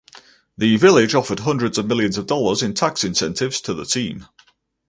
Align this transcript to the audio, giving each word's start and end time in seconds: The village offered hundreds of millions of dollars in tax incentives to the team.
The 0.57 0.77
village 0.77 1.13
offered 1.13 1.41
hundreds 1.41 1.77
of 1.77 1.85
millions 1.85 2.17
of 2.17 2.25
dollars 2.25 2.63
in 2.63 2.73
tax 2.73 3.03
incentives 3.03 3.61
to 3.61 3.73
the 3.75 3.85
team. 3.85 4.25